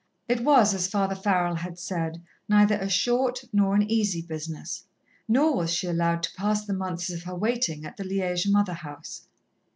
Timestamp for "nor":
3.53-3.75, 5.27-5.55